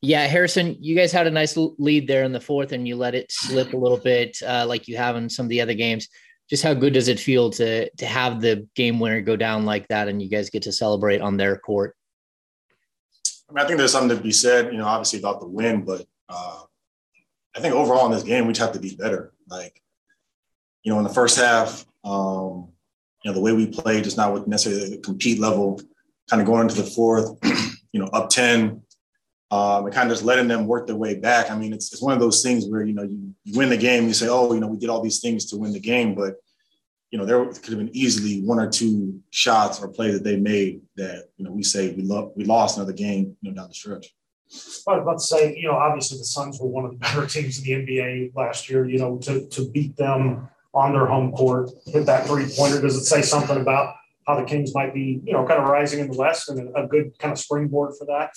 [0.00, 3.16] Yeah, Harrison, you guys had a nice lead there in the fourth, and you let
[3.16, 6.08] it slip a little bit, uh, like you have in some of the other games.
[6.48, 9.88] Just how good does it feel to to have the game winner go down like
[9.88, 11.96] that, and you guys get to celebrate on their court?
[13.48, 15.84] I mean, I think there's something to be said, you know, obviously about the win,
[15.84, 16.62] but uh,
[17.56, 19.32] I think overall in this game, we just have to be better.
[19.48, 19.82] Like,
[20.82, 22.68] you know, in the first half, um,
[23.24, 25.80] you know, the way we played, just not necessarily the compete level,
[26.28, 27.38] kind of going into the fourth,
[27.92, 28.82] you know, up 10,
[29.50, 31.50] um, and kind of just letting them work their way back.
[31.50, 33.76] I mean, it's, it's one of those things where, you know, you, you win the
[33.76, 36.14] game, you say, oh, you know, we did all these things to win the game,
[36.14, 36.34] but,
[37.10, 40.36] you know, there could have been easily one or two shots or plays that they
[40.36, 43.68] made that, you know, we say we, lo- we lost another game, you know, down
[43.68, 44.14] the stretch.
[44.50, 47.26] I was about to say, you know, obviously the Suns were one of the better
[47.26, 48.88] teams in the NBA last year.
[48.88, 52.80] You know, to to beat them on their home court, hit that three pointer.
[52.80, 56.00] Does it say something about how the Kings might be, you know, kind of rising
[56.00, 58.30] in the West and a, good kind of springboard for that?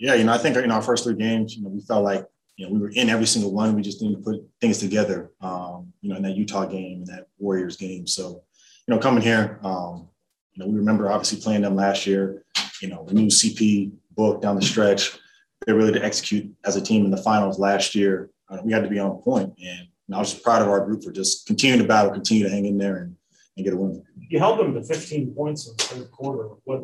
[0.00, 2.26] Yeah, you know, I think in our first three games, you know, we felt like
[2.56, 3.74] you know we were in every single one.
[3.74, 5.30] We just didn't put things together.
[5.42, 8.06] Um, you know, in that Utah game and that Warriors game.
[8.06, 8.42] So,
[8.88, 10.08] you know, coming here, um,
[10.52, 12.44] you know, we remember obviously playing them last year.
[12.80, 15.18] You know, new CP book down the stretch.
[15.66, 18.30] They're really to execute as a team in the finals last year.
[18.48, 21.04] Uh, we had to be on point, and I was just proud of our group
[21.04, 23.16] for just continuing to battle, continue to hang in there, and,
[23.58, 24.02] and get a win.
[24.16, 26.48] You held them to 15 points in the third quarter.
[26.64, 26.82] What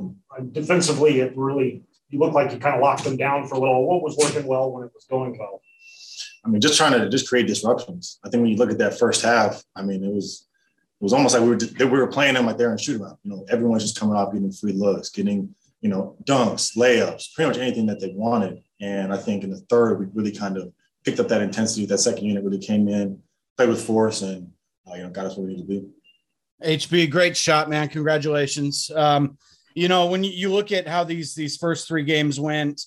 [0.53, 3.87] defensively, it really you look like you kind of locked them down for a little.
[3.87, 5.61] What was working well when it was going well?
[6.45, 8.21] I mean, just trying to just create disruptions.
[8.25, 10.47] I think when you look at that first half, I mean, it was
[11.01, 13.19] it was almost like we were we were playing them like they're in shoot around.
[13.23, 17.49] You know, everyone's just coming off getting free looks, getting you know, dunks, layups, pretty
[17.49, 18.63] much anything that they wanted.
[18.81, 20.73] And I think in the third, we really kind of
[21.05, 21.87] picked up that intensity.
[21.87, 23.23] That second unit really came in,
[23.57, 24.51] played with force, and
[24.91, 25.89] uh, you know, got us where we need to be.
[26.65, 27.89] HB, great shot, man!
[27.89, 28.91] Congratulations.
[28.95, 29.37] Um,
[29.77, 32.81] you know, when you look at how these these first three games went,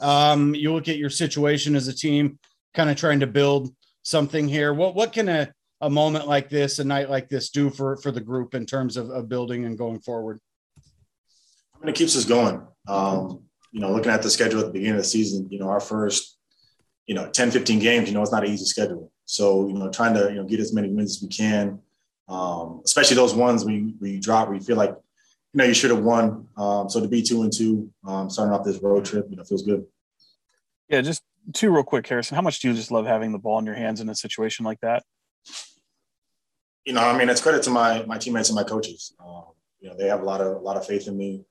[0.00, 2.40] um, you look at your situation as a team,
[2.74, 4.74] kind of trying to build something here.
[4.74, 8.10] What what can a a moment like this, a night like this, do for for
[8.10, 10.40] the group in terms of, of building and going forward?
[11.76, 12.66] I mean, it keeps us going.
[12.88, 15.68] Um, you know, looking at the schedule at the beginning of the season, you know,
[15.68, 16.38] our first,
[17.06, 19.10] you know, 10, 15 games, you know, it's not an easy schedule.
[19.24, 21.80] So, you know, trying to, you know, get as many wins as we can,
[22.28, 24.94] um, especially those ones we, we drop, where you feel like,
[25.52, 26.48] you know, you should have won.
[26.56, 29.44] Um, so to be two and two, um, starting off this road trip, you know,
[29.44, 29.84] feels good.
[30.88, 32.34] Yeah, just two real quick, Harrison.
[32.34, 34.64] How much do you just love having the ball in your hands in a situation
[34.64, 35.02] like that?
[36.84, 39.14] You know, I mean, it's credit to my my teammates and my coaches.
[39.24, 39.44] Um,
[39.80, 41.44] you know, they have a lot of a lot of faith in me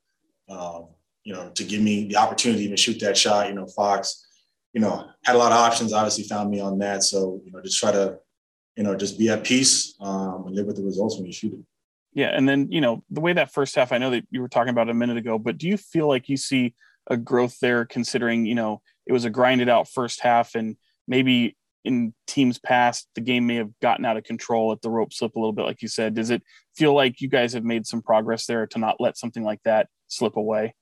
[0.51, 0.87] um,
[1.23, 3.47] you know, to give me the opportunity to even shoot that shot.
[3.47, 4.27] You know, Fox,
[4.73, 5.93] you know, had a lot of options.
[5.93, 7.03] Obviously, found me on that.
[7.03, 8.17] So you know, just try to,
[8.75, 11.53] you know, just be at peace um, and live with the results when you shoot
[11.53, 11.59] it.
[12.13, 13.91] Yeah, and then you know the way that first half.
[13.91, 16.28] I know that you were talking about a minute ago, but do you feel like
[16.28, 16.76] you see
[17.08, 20.76] a growth there, considering you know it was a grinded out first half, and
[21.08, 25.13] maybe in teams past the game may have gotten out of control at the rope
[25.13, 26.13] slip a little bit, like you said.
[26.13, 26.43] Does it
[26.76, 29.88] feel like you guys have made some progress there to not let something like that
[30.08, 30.76] slip away?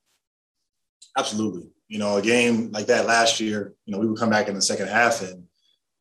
[1.16, 1.68] Absolutely.
[1.88, 4.54] You know, a game like that last year, you know, we would come back in
[4.54, 5.44] the second half and,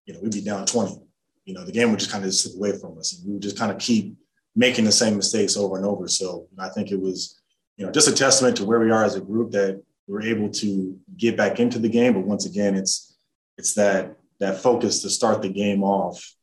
[0.05, 1.01] you know, we'd be down 20.
[1.45, 3.41] You know, the game would just kind of slip away from us and we would
[3.41, 4.15] just kind of keep
[4.55, 6.07] making the same mistakes over and over.
[6.07, 7.41] So I think it was,
[7.77, 10.49] you know, just a testament to where we are as a group that we're able
[10.49, 12.13] to get back into the game.
[12.13, 13.15] But once again, it's
[13.57, 16.33] it's that that focus to start the game off,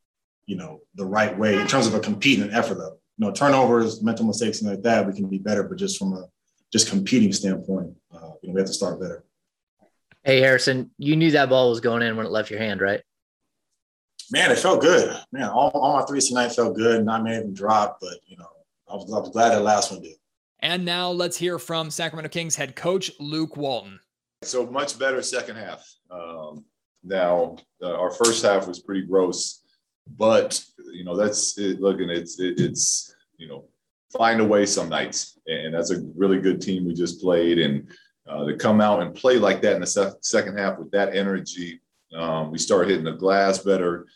[0.47, 2.79] you know, the right way in terms of a competing effort.
[2.79, 5.63] Though, you know, turnovers, mental mistakes, and like that, we can be better.
[5.63, 6.27] But just from a
[6.73, 9.25] just competing standpoint, uh, you know, we have to start better.
[10.25, 13.01] Hey Harrison, you knew that ball was going in when it left your hand, right?
[14.31, 15.17] Man, it felt good.
[15.33, 17.05] Man, all, all my threes tonight felt good.
[17.05, 18.49] Not many of them dropped, but you know,
[18.91, 20.17] I was, I was glad that last one did.
[20.61, 24.01] And now let's hear from Sacramento Kings head coach Luke Walton.
[24.43, 25.87] So much better second half.
[26.11, 26.65] Um,
[27.05, 29.63] now, uh, our first half was pretty gross,
[30.17, 30.61] but
[30.93, 32.11] you know that's it, looking.
[32.11, 33.65] It's it, it's you know
[34.17, 37.89] find a way some nights, and that's a really good team we just played, and
[38.29, 41.15] uh, to come out and play like that in the se- second half with that
[41.15, 41.81] energy,
[42.15, 44.07] um, we started hitting the glass better,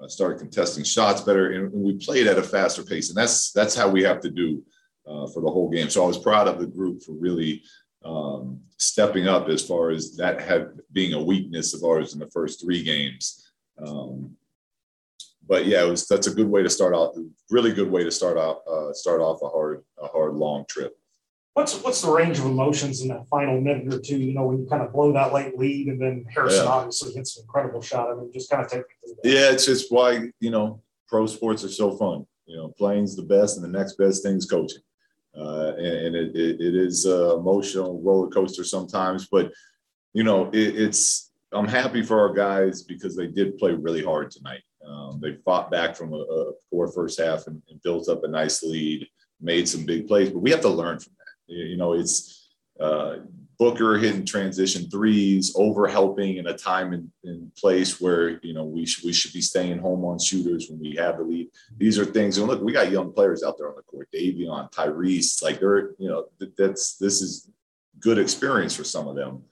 [0.00, 3.52] uh, started contesting shots better, and, and, we played at a faster pace, and that's
[3.52, 4.62] that's how we have to do
[5.06, 5.88] uh, for the whole game.
[5.88, 7.62] So I was proud of the group for really
[8.04, 12.30] um, stepping up as far as that have being a weakness of ours in the
[12.30, 13.52] first three games.
[13.84, 14.36] Um,
[15.46, 17.16] but yeah, it was that's a good way to start off.
[17.50, 20.96] Really good way to start off uh, start off a hard a hard long trip.
[21.56, 24.18] What's what's the range of emotions in that final minute or two?
[24.18, 26.70] You know, when you kind of blow that late lead, and then Harrison yeah.
[26.70, 28.10] obviously hits an incredible shot.
[28.10, 28.82] I mean, just kind of take
[29.24, 32.26] Yeah, it's just why you know pro sports are so fun.
[32.44, 34.82] You know, playing's the best, and the next best thing is coaching.
[35.34, 39.26] Uh, and, and it, it, it is a emotional roller coaster sometimes.
[39.26, 39.50] But
[40.12, 44.30] you know, it, it's I'm happy for our guys because they did play really hard
[44.30, 44.60] tonight.
[44.86, 48.28] Um, they fought back from a, a poor first half and, and, built up a
[48.28, 49.08] nice lead,
[49.40, 50.28] made some big plays.
[50.28, 51.25] But we have to learn from that.
[51.46, 52.48] You know, it's
[52.80, 53.16] uh,
[53.58, 58.84] Booker hitting transition threes, over helping in a time and place where you know we
[58.84, 61.48] should we should be staying home on shooters when we have the lead.
[61.78, 62.36] These are things.
[62.36, 64.08] And look, we got young players out there on the court.
[64.14, 66.26] Davion, Tyrese, like they're you know
[66.58, 67.48] that's this is
[67.98, 69.42] good experience for some of them.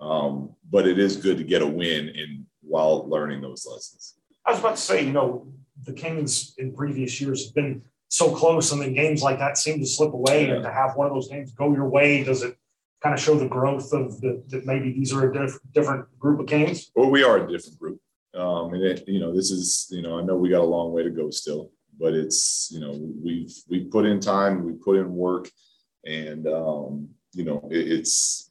[0.00, 4.14] Um, but it is good to get a win in while learning those lessons.
[4.44, 5.46] I was about to say, you know,
[5.84, 7.82] the Kings in previous years have been
[8.12, 10.46] so close, and then games like that seem to slip away.
[10.46, 10.54] Yeah.
[10.54, 12.58] And to have one of those games go your way, does it
[13.02, 16.38] kind of show the growth of the, that maybe these are a diff- different group
[16.38, 17.98] of games Well, we are a different group.
[18.34, 20.92] Um, and it, you know, this is, you know, I know we got a long
[20.92, 24.98] way to go still, but it's, you know, we've, we put in time, we put
[24.98, 25.50] in work
[26.04, 28.50] and, um, you know, it, it's,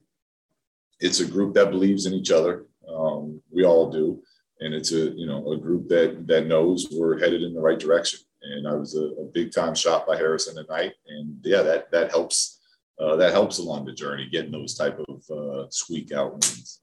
[0.99, 2.65] it's a group that believes in each other.
[2.89, 4.23] Um, we all do.
[4.59, 7.79] And it's a, you know, a group that, that knows we're headed in the right
[7.79, 8.19] direction.
[8.43, 10.93] And I was a, a big time shot by Harrison tonight.
[11.07, 12.59] And yeah, that, that helps,
[12.99, 16.81] uh, that helps along the journey, getting those type of uh, squeak out wins.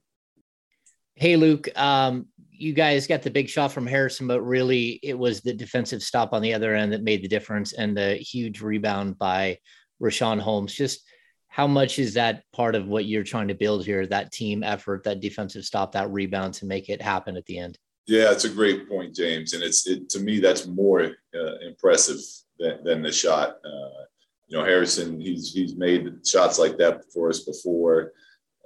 [1.14, 5.40] Hey, Luke, um, you guys got the big shot from Harrison, but really it was
[5.40, 9.18] the defensive stop on the other end that made the difference and the huge rebound
[9.18, 9.58] by
[10.00, 10.72] Richaun Holmes.
[10.72, 11.02] Just
[11.48, 15.02] how much is that part of what you're trying to build here, that team effort,
[15.04, 17.78] that defensive stop, that rebound to make it happen at the end?
[18.08, 19.52] Yeah, it's a great point, James.
[19.52, 21.02] And it's it, to me, that's more
[21.34, 22.18] uh, impressive
[22.58, 23.58] than, than the shot.
[23.62, 24.04] Uh,
[24.46, 28.12] you know, Harrison, he's he's made shots like that for us before.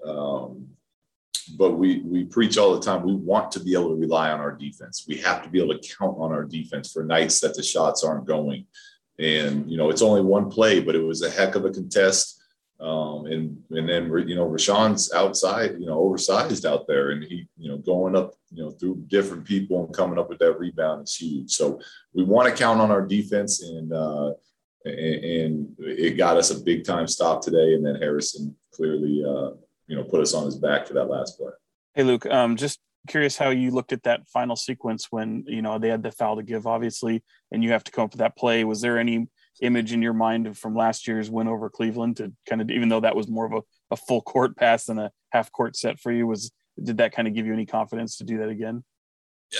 [0.06, 0.68] Um,
[1.58, 3.02] but we we preach all the time.
[3.02, 5.06] We want to be able to rely on our defense.
[5.08, 8.04] We have to be able to count on our defense for nights that the shots
[8.04, 8.66] aren't going.
[9.18, 12.41] And you know, it's only one play, but it was a heck of a contest.
[12.82, 17.48] Um, and and then you know, Richaun's outside, you know, oversized out there, and he
[17.56, 21.04] you know going up, you know, through different people and coming up with that rebound
[21.04, 21.52] is huge.
[21.52, 21.80] So
[22.12, 23.92] we want to count on our defense and.
[23.92, 24.32] Uh,
[24.84, 27.74] and it got us a big time stop today.
[27.74, 29.50] And then Harrison clearly, uh,
[29.86, 31.52] you know, put us on his back for that last play.
[31.94, 35.78] Hey, Luke, um, just curious how you looked at that final sequence when, you know,
[35.78, 38.36] they had the foul to give, obviously, and you have to come up with that
[38.36, 38.64] play.
[38.64, 39.28] Was there any
[39.60, 43.00] image in your mind from last year's win over Cleveland to kind of, even though
[43.00, 43.62] that was more of a,
[43.92, 46.50] a full court pass than a half court set for you, was,
[46.82, 48.84] did that kind of give you any confidence to do that again?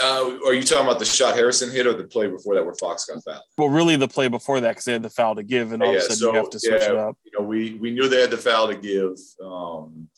[0.02, 2.74] Uh, are you talking about the shot Harrison hit or the play before that where
[2.74, 3.42] Fox got fouled?
[3.59, 5.92] Well, really the play before that because they had the foul to give, and all
[5.92, 7.18] yeah, of a sudden so, you have to switch yeah, it up.
[7.24, 10.09] You know, we we knew they had the foul to give, um,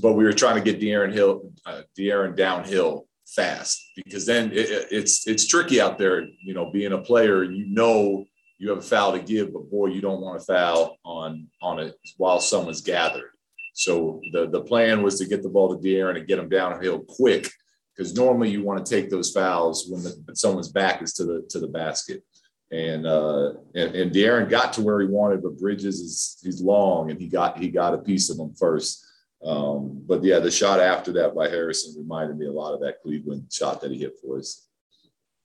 [0.00, 4.86] but we were trying to get De'Aaron Hill, uh, De'Aaron downhill fast because then it,
[4.90, 6.26] it's it's tricky out there.
[6.42, 8.24] You know, being a player, you know
[8.64, 11.78] you have a foul to give, but boy, you don't want to foul on on
[11.78, 13.32] it while someone's gathered.
[13.74, 17.00] So the the plan was to get the ball to De'Aaron and get him downhill
[17.00, 17.50] quick
[17.94, 21.46] because normally you want to take those fouls when the, someone's back is to the
[21.50, 22.22] to the basket.
[22.72, 27.10] And uh, and, and De'Aaron got to where he wanted, but Bridges is he's long
[27.10, 29.04] and he got he got a piece of him first.
[29.44, 33.02] Um, but yeah, the shot after that by Harrison reminded me a lot of that
[33.02, 34.66] Cleveland shot that he hit for us.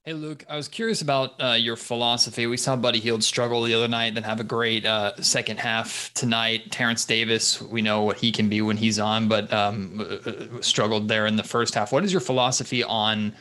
[0.09, 2.47] Hey, Luke, I was curious about uh, your philosophy.
[2.47, 6.11] We saw Buddy Hield struggle the other night, then have a great uh, second half
[6.15, 6.71] tonight.
[6.71, 10.61] Terence Davis, we know what he can be when he's on, but um, uh, uh,
[10.61, 11.91] struggled there in the first half.
[11.91, 13.35] What is your philosophy on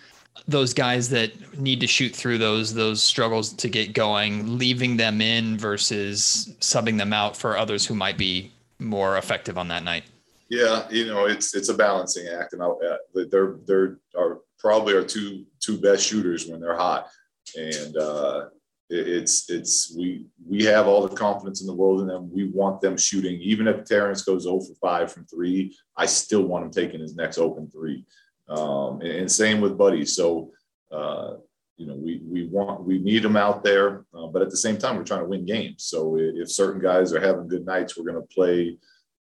[0.46, 5.22] those guys that need to shoot through those those struggles to get going, leaving them
[5.22, 10.04] in versus subbing them out for others who might be more effective on that night?
[10.50, 14.94] Yeah, you know, it's it's a balancing act, and I'll, uh, they're they're are probably
[14.94, 17.08] our two two best shooters when they're hot,
[17.56, 18.46] and uh,
[18.90, 22.30] it, it's it's we we have all the confidence in the world in them.
[22.32, 25.76] We want them shooting, even if Terence goes 0 for five from three.
[25.96, 28.04] I still want him taking his next open three,
[28.48, 30.04] um, and, and, same with Buddy.
[30.04, 30.52] So.
[30.90, 31.36] Uh,
[31.76, 34.78] you know, we we want we need them out there, uh, but at the same
[34.78, 35.84] time, we're trying to win games.
[35.84, 38.76] So if certain guys are having good nights, we're going to play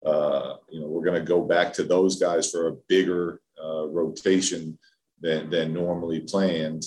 [0.06, 3.88] uh, you know, we're going to go back to those guys for a bigger uh,
[3.88, 4.78] rotation
[5.22, 6.84] than, than normally planned.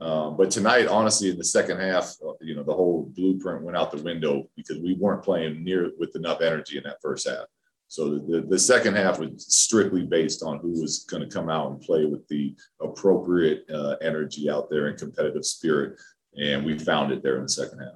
[0.00, 3.76] Um, but tonight, honestly, in the second half, uh, you know, the whole blueprint went
[3.76, 7.46] out the window because we weren't playing near with enough energy in that first half.
[7.88, 11.70] So the, the second half was strictly based on who was going to come out
[11.70, 15.98] and play with the appropriate uh, energy out there and competitive spirit.
[16.36, 17.94] And we found it there in the second half.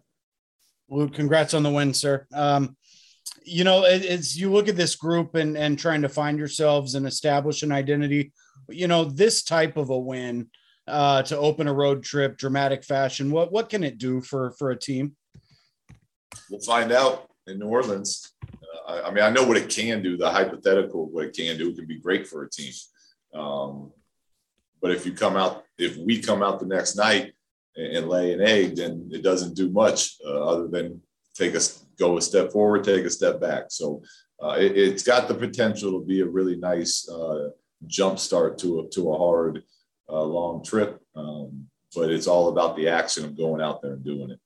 [0.88, 2.26] Well, congrats on the win, sir.
[2.32, 2.76] Um,
[3.44, 7.06] you know, as you look at this group and and trying to find yourselves and
[7.06, 8.32] establish an identity,
[8.70, 10.48] you know, this type of a win
[10.86, 14.70] uh, to open a road trip, dramatic fashion, what what can it do for for
[14.70, 15.16] a team?
[16.50, 18.32] We'll find out in New Orleans.
[18.44, 20.16] Uh, I, I, mean, I know what it can do.
[20.16, 22.72] The hypothetical, what it can do, it can be great for a team.
[23.34, 23.92] Um,
[24.80, 27.32] but if you come out, if we come out the next night
[27.76, 31.00] and, and lay an egg, then it doesn't do much uh, other than
[31.34, 33.64] take us go a step forward, take a step back.
[33.68, 34.02] So
[34.42, 37.50] uh, it, has got the potential to be a really nice uh,
[37.86, 39.62] jump start to a, to a hard,
[40.08, 41.00] uh, long trip.
[41.14, 44.40] Um, but it's all about the action of going out there and doing it.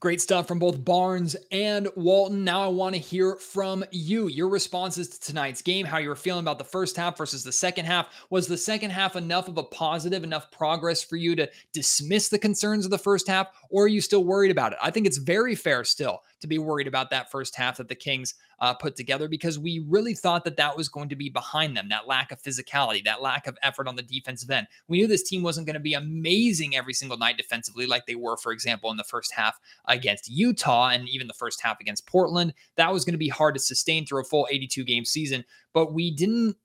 [0.00, 2.44] Great stuff from both Barnes and Walton.
[2.44, 4.28] Now I want to hear from you.
[4.28, 7.50] Your responses to tonight's game, how you were feeling about the first half versus the
[7.50, 8.06] second half.
[8.30, 12.38] Was the second half enough of a positive, enough progress for you to dismiss the
[12.38, 14.78] concerns of the first half, or are you still worried about it?
[14.80, 17.94] I think it's very fair still to be worried about that first half that the
[17.94, 21.76] Kings uh, put together because we really thought that that was going to be behind
[21.76, 24.66] them that lack of physicality, that lack of effort on the defensive end.
[24.88, 28.14] We knew this team wasn't going to be amazing every single night defensively, like they
[28.14, 32.06] were, for example, in the first half against Utah and even the first half against
[32.06, 32.54] Portland.
[32.76, 35.92] That was going to be hard to sustain through a full 82 game season, but
[35.92, 36.56] we didn't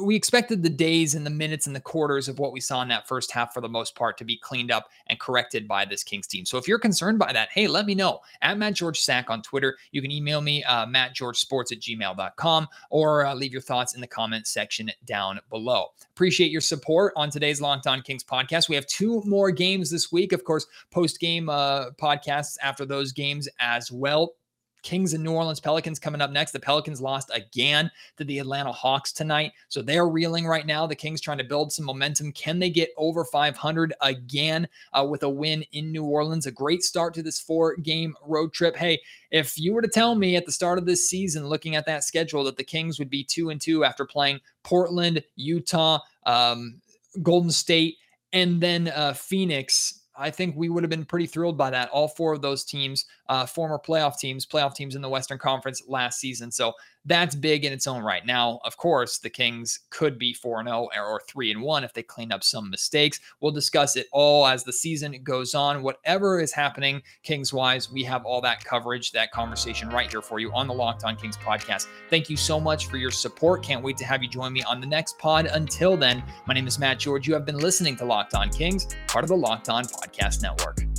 [0.00, 2.88] we expected the days and the minutes and the quarters of what we saw in
[2.88, 6.04] that first half for the most part to be cleaned up and corrected by this
[6.04, 6.44] Kings team.
[6.44, 9.42] So if you're concerned by that, hey, let me know at Matt George Sack on
[9.42, 9.76] Twitter.
[9.90, 14.06] You can email me, uh, mattgeorgesports at gmail.com, or uh, leave your thoughts in the
[14.06, 15.86] comment section down below.
[16.10, 18.68] Appreciate your support on today's Locked On Kings podcast.
[18.68, 23.12] We have two more games this week, of course, post game uh, podcasts after those
[23.12, 24.34] games as well.
[24.82, 26.52] Kings and New Orleans Pelicans coming up next.
[26.52, 29.52] The Pelicans lost again to the Atlanta Hawks tonight.
[29.68, 30.86] So they're reeling right now.
[30.86, 32.32] The Kings trying to build some momentum.
[32.32, 36.46] Can they get over 500 again uh, with a win in New Orleans?
[36.46, 38.76] A great start to this four game road trip.
[38.76, 41.86] Hey, if you were to tell me at the start of this season, looking at
[41.86, 46.80] that schedule, that the Kings would be two and two after playing Portland, Utah, um,
[47.22, 47.96] Golden State,
[48.32, 51.88] and then uh, Phoenix I think we would have been pretty thrilled by that.
[51.90, 55.82] All four of those teams, uh, former playoff teams, playoff teams in the Western Conference
[55.88, 56.50] last season.
[56.50, 56.72] So
[57.04, 58.24] that's big in its own right.
[58.24, 62.02] Now, of course, the Kings could be 4 0 or 3 and 1 if they
[62.02, 63.20] clean up some mistakes.
[63.40, 65.82] We'll discuss it all as the season goes on.
[65.82, 70.38] Whatever is happening Kings wise, we have all that coverage, that conversation right here for
[70.38, 71.86] you on the Locked On Kings podcast.
[72.10, 73.62] Thank you so much for your support.
[73.62, 75.46] Can't wait to have you join me on the next pod.
[75.46, 77.26] Until then, my name is Matt George.
[77.26, 80.91] You have been listening to Locked On Kings, part of the Locked On Podcast Network.